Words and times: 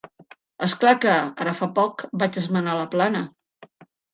És 0.67 0.73
clar 0.83 0.93
que, 1.03 1.17
ara 1.45 1.53
fa 1.61 1.69
poc, 1.81 2.03
vaig 2.23 2.41
esmenar 2.45 2.77
la 2.81 2.89
plana. 2.97 3.25